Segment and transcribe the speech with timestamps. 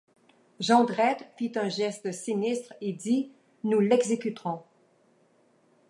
[0.59, 3.31] Jondrette fit un geste sinistre et dit:—
[3.63, 4.63] Nous l’exécuterons.